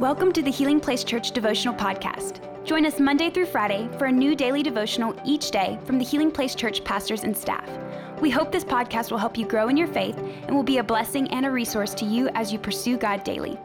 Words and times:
Welcome 0.00 0.30
to 0.34 0.42
the 0.42 0.50
Healing 0.52 0.78
Place 0.78 1.02
Church 1.02 1.32
Devotional 1.32 1.74
Podcast. 1.74 2.64
Join 2.64 2.86
us 2.86 3.00
Monday 3.00 3.30
through 3.30 3.46
Friday 3.46 3.88
for 3.98 4.04
a 4.04 4.12
new 4.12 4.36
daily 4.36 4.62
devotional 4.62 5.12
each 5.24 5.50
day 5.50 5.76
from 5.84 5.98
the 5.98 6.04
Healing 6.04 6.30
Place 6.30 6.54
Church 6.54 6.84
pastors 6.84 7.24
and 7.24 7.36
staff. 7.36 7.68
We 8.20 8.30
hope 8.30 8.52
this 8.52 8.62
podcast 8.62 9.10
will 9.10 9.18
help 9.18 9.36
you 9.36 9.44
grow 9.44 9.66
in 9.66 9.76
your 9.76 9.88
faith 9.88 10.16
and 10.16 10.54
will 10.54 10.62
be 10.62 10.78
a 10.78 10.84
blessing 10.84 11.26
and 11.32 11.44
a 11.44 11.50
resource 11.50 11.94
to 11.94 12.04
you 12.04 12.28
as 12.36 12.52
you 12.52 12.60
pursue 12.60 12.96
God 12.96 13.24
daily. 13.24 13.58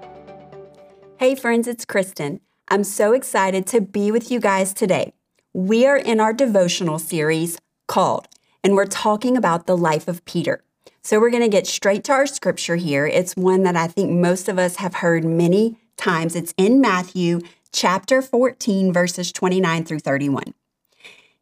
Hey, 1.18 1.36
friends, 1.36 1.68
it's 1.68 1.86
Kristin. 1.86 2.40
I'm 2.68 2.84
so 2.84 3.14
excited 3.14 3.68
to 3.68 3.80
be 3.80 4.12
with 4.12 4.32
you 4.32 4.40
guys 4.40 4.74
today. 4.74 5.14
We 5.54 5.86
are 5.86 5.98
in 5.98 6.20
our 6.20 6.34
devotional 6.34 6.98
series 6.98 7.60
called, 7.88 8.28
and 8.64 8.74
we're 8.74 8.88
talking 8.88 9.38
about 9.38 9.68
the 9.68 9.78
life 9.78 10.08
of 10.08 10.26
Peter. 10.26 10.64
So 11.04 11.20
we're 11.20 11.30
going 11.30 11.44
to 11.44 11.48
get 11.48 11.68
straight 11.68 12.04
to 12.06 12.14
our 12.14 12.26
scripture 12.26 12.78
here. 12.78 13.06
It's 13.06 13.36
one 13.36 13.62
that 13.64 13.76
I 13.76 13.86
think 13.86 14.10
most 14.10 14.50
of 14.50 14.58
us 14.58 14.78
have 14.78 14.96
heard 14.96 15.24
many 15.24 15.78
times. 15.98 16.36
It's 16.36 16.54
in 16.58 16.82
Matthew 16.82 17.42
chapter 17.72 18.22
14, 18.22 18.94
verses 18.94 19.32
29 19.32 19.86
through 19.86 20.00
31. 20.00 20.54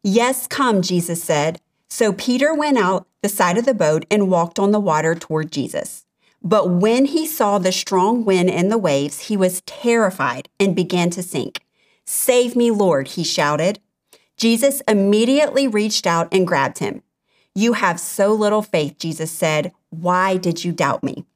Yes, 0.02 0.46
come, 0.46 0.82
Jesus 0.82 1.22
said. 1.22 1.60
So 1.88 2.12
Peter 2.12 2.54
went 2.54 2.78
out 2.78 3.06
the 3.22 3.28
side 3.28 3.58
of 3.58 3.66
the 3.66 3.74
boat 3.74 4.04
and 4.10 4.30
walked 4.30 4.58
on 4.58 4.72
the 4.72 4.80
water 4.80 5.14
toward 5.14 5.52
Jesus. 5.52 6.04
But 6.42 6.70
when 6.70 7.04
he 7.04 7.26
saw 7.26 7.58
the 7.58 7.70
strong 7.70 8.24
wind 8.24 8.50
and 8.50 8.70
the 8.70 8.78
waves, 8.78 9.28
he 9.28 9.36
was 9.36 9.60
terrified 9.62 10.48
and 10.58 10.74
began 10.74 11.10
to 11.10 11.22
sink. 11.22 11.60
Save 12.04 12.56
me, 12.56 12.70
Lord, 12.70 13.08
he 13.08 13.22
shouted. 13.22 13.78
Jesus 14.36 14.82
immediately 14.88 15.68
reached 15.68 16.06
out 16.06 16.28
and 16.32 16.46
grabbed 16.46 16.78
him. 16.78 17.02
You 17.54 17.74
have 17.74 18.00
so 18.00 18.32
little 18.32 18.62
faith, 18.62 18.98
Jesus 18.98 19.30
said. 19.30 19.72
Why 19.90 20.36
did 20.36 20.64
you 20.64 20.72
doubt 20.72 21.04
me? 21.04 21.26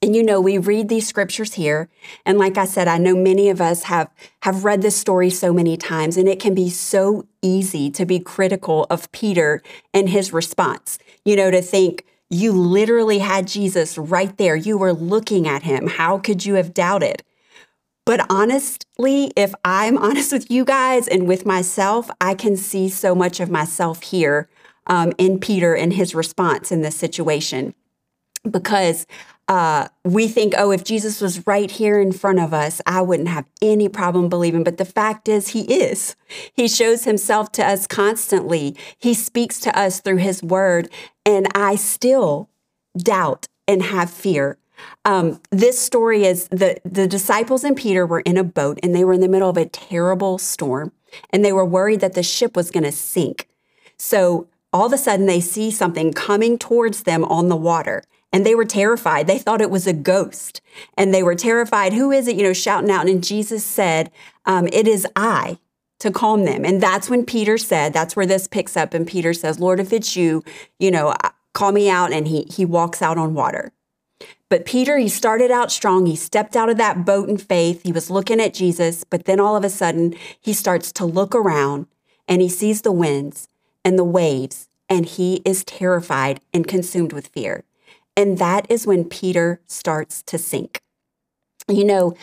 And 0.00 0.14
you 0.14 0.22
know, 0.22 0.40
we 0.40 0.58
read 0.58 0.88
these 0.88 1.08
scriptures 1.08 1.54
here, 1.54 1.88
and 2.24 2.38
like 2.38 2.56
I 2.56 2.66
said, 2.66 2.86
I 2.86 2.98
know 2.98 3.16
many 3.16 3.48
of 3.48 3.60
us 3.60 3.84
have 3.84 4.08
have 4.42 4.64
read 4.64 4.80
this 4.80 4.96
story 4.96 5.28
so 5.28 5.52
many 5.52 5.76
times, 5.76 6.16
and 6.16 6.28
it 6.28 6.38
can 6.38 6.54
be 6.54 6.70
so 6.70 7.26
easy 7.42 7.90
to 7.90 8.06
be 8.06 8.20
critical 8.20 8.86
of 8.90 9.10
Peter 9.10 9.60
and 9.92 10.08
his 10.08 10.32
response. 10.32 10.98
You 11.24 11.34
know, 11.34 11.50
to 11.50 11.60
think 11.60 12.04
you 12.30 12.52
literally 12.52 13.18
had 13.18 13.48
Jesus 13.48 13.98
right 13.98 14.36
there. 14.36 14.54
You 14.54 14.78
were 14.78 14.92
looking 14.92 15.48
at 15.48 15.64
him. 15.64 15.88
How 15.88 16.18
could 16.18 16.46
you 16.46 16.54
have 16.54 16.74
doubted? 16.74 17.24
But 18.04 18.24
honestly, 18.30 19.32
if 19.36 19.52
I'm 19.64 19.98
honest 20.02 20.32
with 20.32 20.50
you 20.50 20.64
guys 20.64 21.08
and 21.08 21.26
with 21.26 21.44
myself, 21.44 22.10
I 22.20 22.34
can 22.34 22.56
see 22.56 22.88
so 22.88 23.14
much 23.14 23.40
of 23.40 23.50
myself 23.50 24.02
here 24.02 24.48
um, 24.86 25.12
in 25.18 25.40
Peter 25.40 25.74
and 25.74 25.92
his 25.92 26.14
response 26.14 26.70
in 26.70 26.82
this 26.82 26.96
situation. 26.96 27.74
Because 28.48 29.06
uh, 29.48 29.88
we 30.04 30.28
think, 30.28 30.52
oh, 30.58 30.70
if 30.70 30.84
Jesus 30.84 31.22
was 31.22 31.46
right 31.46 31.70
here 31.70 31.98
in 31.98 32.12
front 32.12 32.38
of 32.38 32.52
us, 32.52 32.82
I 32.84 33.00
wouldn't 33.00 33.30
have 33.30 33.46
any 33.62 33.88
problem 33.88 34.28
believing. 34.28 34.62
But 34.62 34.76
the 34.76 34.84
fact 34.84 35.26
is, 35.26 35.48
he 35.48 35.62
is. 35.62 36.16
He 36.52 36.68
shows 36.68 37.04
himself 37.04 37.50
to 37.52 37.64
us 37.66 37.86
constantly. 37.86 38.76
He 38.98 39.14
speaks 39.14 39.58
to 39.60 39.76
us 39.76 40.00
through 40.00 40.18
his 40.18 40.42
word. 40.42 40.90
And 41.24 41.48
I 41.54 41.76
still 41.76 42.50
doubt 42.96 43.48
and 43.66 43.82
have 43.82 44.10
fear. 44.10 44.58
Um, 45.04 45.40
this 45.50 45.78
story 45.78 46.24
is 46.24 46.48
the, 46.48 46.78
the 46.84 47.08
disciples 47.08 47.64
and 47.64 47.76
Peter 47.76 48.06
were 48.06 48.20
in 48.20 48.36
a 48.36 48.44
boat 48.44 48.78
and 48.82 48.94
they 48.94 49.04
were 49.04 49.14
in 49.14 49.20
the 49.20 49.28
middle 49.28 49.48
of 49.48 49.56
a 49.56 49.66
terrible 49.66 50.38
storm 50.38 50.92
and 51.30 51.44
they 51.44 51.52
were 51.52 51.64
worried 51.64 52.00
that 52.00 52.12
the 52.12 52.22
ship 52.22 52.54
was 52.54 52.70
going 52.70 52.84
to 52.84 52.92
sink. 52.92 53.48
So 53.96 54.46
all 54.72 54.86
of 54.86 54.92
a 54.92 54.98
sudden 54.98 55.26
they 55.26 55.40
see 55.40 55.70
something 55.70 56.12
coming 56.12 56.58
towards 56.58 57.02
them 57.02 57.24
on 57.24 57.48
the 57.48 57.56
water 57.56 58.04
and 58.32 58.44
they 58.44 58.54
were 58.54 58.64
terrified. 58.64 59.26
They 59.26 59.38
thought 59.38 59.60
it 59.60 59.70
was 59.70 59.86
a 59.86 59.92
ghost 59.92 60.60
and 60.96 61.12
they 61.12 61.22
were 61.22 61.34
terrified. 61.34 61.92
Who 61.92 62.10
is 62.10 62.28
it? 62.28 62.36
You 62.36 62.42
know, 62.42 62.52
shouting 62.52 62.90
out. 62.90 63.08
And 63.08 63.24
Jesus 63.24 63.64
said, 63.64 64.10
um, 64.44 64.68
It 64.72 64.86
is 64.86 65.06
I 65.16 65.58
to 66.00 66.10
calm 66.10 66.44
them. 66.44 66.64
And 66.64 66.80
that's 66.80 67.10
when 67.10 67.24
Peter 67.24 67.58
said, 67.58 67.92
That's 67.92 68.16
where 68.16 68.26
this 68.26 68.46
picks 68.46 68.76
up. 68.76 68.94
And 68.94 69.06
Peter 69.06 69.32
says, 69.32 69.58
Lord, 69.58 69.80
if 69.80 69.92
it's 69.92 70.16
you, 70.16 70.44
you 70.78 70.90
know, 70.90 71.14
call 71.54 71.72
me 71.72 71.88
out. 71.88 72.12
And 72.12 72.28
he, 72.28 72.46
he 72.50 72.64
walks 72.64 73.02
out 73.02 73.18
on 73.18 73.34
water. 73.34 73.72
But 74.50 74.64
Peter, 74.64 74.96
he 74.96 75.08
started 75.08 75.50
out 75.50 75.70
strong. 75.70 76.06
He 76.06 76.16
stepped 76.16 76.56
out 76.56 76.70
of 76.70 76.78
that 76.78 77.04
boat 77.04 77.28
in 77.28 77.36
faith. 77.36 77.82
He 77.82 77.92
was 77.92 78.10
looking 78.10 78.40
at 78.40 78.54
Jesus. 78.54 79.04
But 79.04 79.24
then 79.24 79.40
all 79.40 79.56
of 79.56 79.64
a 79.64 79.70
sudden, 79.70 80.14
he 80.40 80.52
starts 80.52 80.90
to 80.92 81.04
look 81.04 81.34
around 81.34 81.86
and 82.26 82.40
he 82.42 82.48
sees 82.48 82.82
the 82.82 82.92
winds 82.92 83.48
and 83.84 83.98
the 83.98 84.04
waves, 84.04 84.68
and 84.88 85.06
he 85.06 85.40
is 85.44 85.64
terrified 85.64 86.40
and 86.52 86.66
consumed 86.66 87.12
with 87.12 87.28
fear. 87.28 87.64
And 88.18 88.38
that 88.38 88.66
is 88.68 88.84
when 88.84 89.04
Peter 89.04 89.60
starts 89.68 90.24
to 90.24 90.38
sink. 90.38 90.82
You 91.68 91.84
know, 91.84 92.14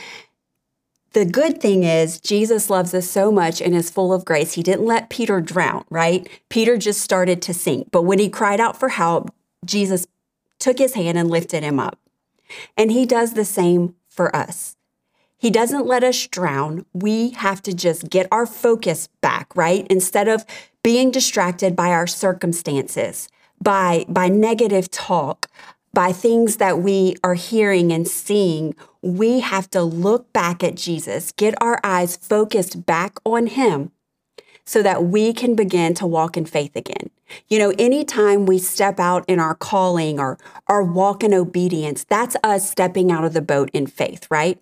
the 1.14 1.24
good 1.24 1.62
thing 1.62 1.86
is 1.86 2.20
Jesus 2.20 2.70
loves 2.70 2.94
us 2.94 3.10
so 3.10 3.32
much 3.32 3.62
and 3.62 3.74
is 3.74 3.90
full 3.90 4.12
of 4.12 4.26
grace. 4.26 4.52
He 4.52 4.62
didn't 4.62 4.86
let 4.86 5.10
Peter 5.10 5.40
drown, 5.40 5.86
right? 5.90 6.28
Peter 6.50 6.76
just 6.76 7.00
started 7.00 7.42
to 7.44 7.54
sink. 7.54 7.92
But 7.92 8.02
when 8.02 8.20
he 8.20 8.28
cried 8.28 8.60
out 8.60 8.78
for 8.78 8.90
help, 8.90 9.34
Jesus 9.64 10.06
took 10.60 10.80
his 10.80 10.96
hand 10.96 11.18
and 11.18 11.30
lifted 11.30 11.64
him 11.64 11.80
up. 11.80 11.98
And 12.76 12.92
he 12.92 13.06
does 13.06 13.34
the 13.34 13.46
same 13.46 13.96
for 14.10 14.36
us. 14.36 14.76
He 15.38 15.50
doesn't 15.50 15.86
let 15.86 16.04
us 16.04 16.28
drown. 16.28 16.86
We 16.92 17.30
have 17.32 17.62
to 17.64 17.74
just 17.74 18.10
get 18.10 18.28
our 18.34 18.46
focus 18.46 19.08
back, 19.22 19.56
right? 19.56 19.88
Instead 19.90 20.28
of 20.28 20.44
being 20.84 21.10
distracted 21.10 21.74
by 21.74 21.92
our 21.92 22.06
circumstances, 22.06 23.30
by, 23.62 24.04
by 24.10 24.28
negative 24.28 24.92
talk, 24.92 25.48
by 25.96 26.12
things 26.12 26.58
that 26.58 26.78
we 26.80 27.16
are 27.24 27.34
hearing 27.34 27.92
and 27.92 28.08
seeing, 28.08 28.76
we 29.02 29.40
have 29.40 29.68
to 29.72 29.82
look 29.82 30.32
back 30.34 30.64
at 30.64 30.76
Jesus, 30.76 31.32
get 31.32 31.56
our 31.62 31.80
eyes 31.84 32.18
focused 32.18 32.86
back 32.86 33.18
on 33.26 33.48
Him 33.48 33.92
so 34.66 34.84
that 34.84 35.06
we 35.06 35.32
can 35.32 35.56
begin 35.56 35.94
to 35.96 36.06
walk 36.06 36.38
in 36.38 36.46
faith 36.46 36.76
again. 36.76 37.10
You 37.48 37.60
know, 37.60 37.74
anytime 37.80 38.46
we 38.46 38.60
step 38.60 39.00
out 39.00 39.24
in 39.28 39.40
our 39.40 39.56
calling 39.56 40.20
or, 40.20 40.38
or 40.68 40.84
walk 40.84 41.24
in 41.24 41.34
obedience, 41.34 42.04
that's 42.04 42.36
us 42.44 42.70
stepping 42.70 43.12
out 43.12 43.24
of 43.24 43.34
the 43.34 43.42
boat 43.42 43.70
in 43.74 43.88
faith, 43.88 44.28
right? 44.30 44.60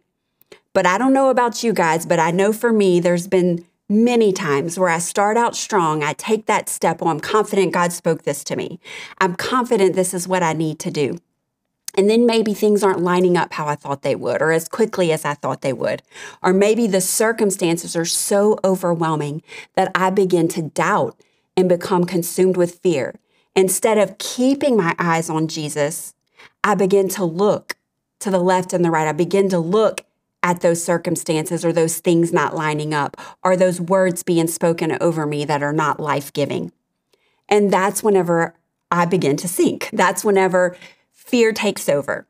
But 0.74 0.86
I 0.86 0.98
don't 0.98 1.14
know 1.14 1.30
about 1.30 1.64
you 1.64 1.74
guys, 1.74 2.06
but 2.06 2.20
I 2.20 2.32
know 2.32 2.54
for 2.54 2.72
me, 2.72 3.00
there's 3.00 3.28
been 3.28 3.66
many 3.90 4.34
times 4.34 4.80
where 4.80 4.90
I 4.90 5.00
start 5.00 5.38
out 5.38 5.56
strong, 5.56 6.04
I 6.04 6.14
take 6.14 6.46
that 6.46 6.70
step, 6.70 7.00
oh, 7.02 7.08
I'm 7.08 7.20
confident 7.20 7.74
God 7.74 7.92
spoke 7.92 8.24
this 8.24 8.44
to 8.46 8.56
me. 8.56 8.80
I'm 9.20 9.36
confident 9.36 9.96
this 9.96 10.14
is 10.14 10.28
what 10.28 10.44
I 10.44 10.54
need 10.54 10.80
to 10.80 10.92
do. 10.92 11.18
And 11.96 12.10
then 12.10 12.26
maybe 12.26 12.54
things 12.54 12.82
aren't 12.82 13.02
lining 13.02 13.38
up 13.38 13.54
how 13.54 13.68
I 13.68 13.76
thought 13.76 14.02
they 14.02 14.16
would, 14.16 14.42
or 14.42 14.52
as 14.52 14.68
quickly 14.68 15.12
as 15.12 15.26
I 15.26 15.36
thought 15.36 15.62
they 15.62 15.74
would. 15.74 16.02
Or 16.42 16.52
maybe 16.52 16.88
the 16.88 17.02
circumstances 17.02 17.96
are 17.96 18.06
so 18.06 18.58
overwhelming 18.64 19.44
that 19.76 19.92
I 19.94 20.10
begin 20.10 20.48
to 20.50 20.64
doubt 20.64 21.20
and 21.56 21.70
become 21.70 22.06
consumed 22.06 22.58
with 22.58 22.80
fear. 22.80 23.20
Instead 23.56 24.00
of 24.00 24.18
keeping 24.18 24.76
my 24.76 24.96
eyes 24.98 25.30
on 25.30 25.48
Jesus, 25.48 26.16
I 26.64 26.74
begin 26.74 27.10
to 27.10 27.24
look 27.24 27.76
to 28.22 28.32
the 28.32 28.40
left 28.40 28.74
and 28.74 28.84
the 28.84 28.90
right. 28.90 29.08
I 29.08 29.12
begin 29.12 29.50
to 29.50 29.60
look 29.60 30.04
at 30.44 30.60
those 30.60 30.84
circumstances 30.84 31.64
or 31.64 31.72
those 31.72 31.98
things 32.00 32.34
not 32.34 32.54
lining 32.54 32.94
up 32.94 33.18
or 33.44 33.56
those 33.56 33.80
words 33.80 34.22
being 34.22 34.48
spoken 34.48 34.96
over 35.02 35.26
me 35.26 35.46
that 35.46 35.64
are 35.64 35.74
not 35.74 36.00
life 36.00 36.32
giving. 36.34 36.72
And 37.48 37.72
that's 37.72 38.04
whenever 38.04 38.54
I 38.92 39.06
begin 39.06 39.38
to 39.38 39.48
sink. 39.48 39.90
That's 39.94 40.24
whenever 40.24 40.78
fear 41.12 41.54
takes 41.54 41.88
over. 41.88 42.28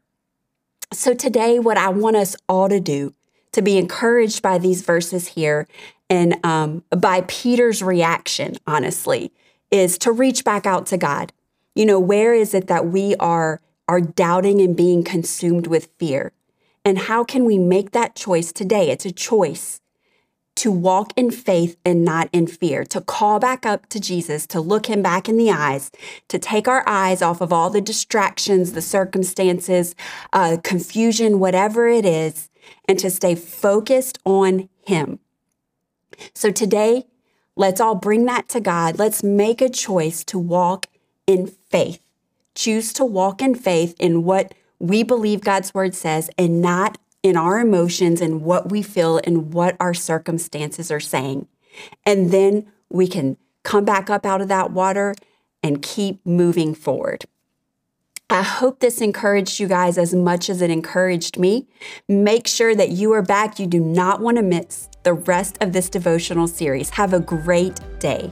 So, 0.92 1.16
today, 1.16 1.58
what 1.58 1.76
I 1.78 1.90
want 1.90 2.16
us 2.16 2.36
all 2.48 2.70
to 2.70 2.80
do 2.80 3.14
to 3.52 3.62
be 3.62 3.78
encouraged 3.78 4.42
by 4.42 4.60
these 4.60 4.82
verses 4.82 5.30
here 5.30 5.68
and 6.10 6.44
um, 6.46 6.84
by 6.96 7.22
Peter's 7.28 7.82
reaction, 7.82 8.58
honestly, 8.68 9.32
is 9.72 9.98
to 10.00 10.12
reach 10.12 10.44
back 10.44 10.66
out 10.66 10.86
to 10.88 10.98
God. 10.98 11.34
You 11.74 11.86
know, 11.86 12.00
where 12.00 12.36
is 12.36 12.54
it 12.54 12.68
that 12.68 12.88
we 12.88 13.16
are, 13.16 13.60
are 13.88 14.02
doubting 14.02 14.62
and 14.62 14.78
being 14.78 15.04
consumed 15.04 15.66
with 15.66 15.90
fear? 15.98 16.32
And 16.86 16.98
how 16.98 17.24
can 17.24 17.46
we 17.46 17.58
make 17.58 17.92
that 17.92 18.16
choice 18.16 18.52
today? 18.52 18.90
It's 18.90 19.06
a 19.06 19.12
choice 19.12 19.80
to 20.56 20.72
walk 20.72 21.14
in 21.16 21.32
faith 21.32 21.78
and 21.84 22.06
not 22.06 22.30
in 22.32 22.46
fear, 22.46 22.84
to 22.86 23.02
call 23.02 23.40
back 23.40 23.66
up 23.66 23.88
to 23.90 24.00
Jesus, 24.00 24.46
to 24.48 24.62
look 24.62 24.86
him 24.86 25.02
back 25.02 25.28
in 25.28 25.38
the 25.38 25.50
eyes, 25.50 25.92
to 26.28 26.38
take 26.38 26.68
our 26.68 26.84
eyes 26.86 27.22
off 27.22 27.42
of 27.42 27.52
all 27.52 27.70
the 27.70 27.82
distractions, 27.82 28.74
the 28.74 28.82
circumstances, 28.82 29.96
uh, 30.32 30.58
confusion, 30.64 31.40
whatever 31.40 31.88
it 31.88 32.06
is, 32.06 32.50
and 32.88 33.00
to 33.00 33.10
stay 33.10 33.34
focused 33.34 34.20
on 34.26 34.70
him. 34.86 35.20
So 36.36 36.52
today, 36.52 37.08
let's 37.56 37.82
all 37.82 37.96
bring 37.96 38.26
that 38.26 38.48
to 38.50 38.60
God. 38.60 39.00
Let's 39.00 39.24
make 39.24 39.62
a 39.62 39.70
choice 39.70 40.24
to 40.26 40.38
walk 40.38 40.86
in 41.26 41.48
faith. 41.48 42.04
Choose 42.54 42.94
to 42.94 43.06
walk 43.06 43.42
in 43.42 43.56
faith 43.56 43.96
in 44.00 44.24
what 44.24 44.54
we 44.80 45.04
believe 45.04 45.42
God's 45.42 45.74
word 45.74 45.96
says 45.96 46.30
and 46.38 46.62
not 46.62 46.98
in 47.22 47.38
our 47.38 47.60
emotions 47.60 48.20
and 48.20 48.42
what 48.42 48.70
we 48.70 48.82
feel 48.82 49.20
and 49.24 49.54
what 49.54 49.78
our 49.80 49.94
circumstances 49.94 50.92
are 50.92 51.00
saying. 51.00 51.48
And 52.06 52.32
then 52.32 52.68
we 52.90 53.08
can 53.08 53.38
come 53.64 53.86
back 53.86 54.10
up 54.10 54.26
out 54.26 54.42
of 54.42 54.50
that 54.50 54.72
water 54.72 55.16
and 55.64 55.82
keep 55.82 56.24
moving 56.26 56.76
forward. 56.76 57.26
I 58.30 58.42
hope 58.42 58.80
this 58.80 59.00
encouraged 59.00 59.60
you 59.60 59.68
guys 59.68 59.98
as 59.98 60.14
much 60.14 60.50
as 60.50 60.62
it 60.62 60.70
encouraged 60.70 61.38
me. 61.38 61.68
Make 62.08 62.48
sure 62.48 62.76
that 62.76 62.90
you 62.90 63.14
are 63.14 63.22
back. 63.22 63.60
You 63.60 63.68
do 63.68 63.80
not 63.80 64.22
want 64.22 64.38
to 64.38 64.44
miss 64.44 64.90
the 65.04 65.14
rest 65.14 65.58
of 65.62 65.72
this 65.72 65.90
devotional 65.90 66.48
series. 66.48 66.90
Have 66.92 67.14
a 67.14 67.20
great 67.20 67.80
day. 68.00 68.32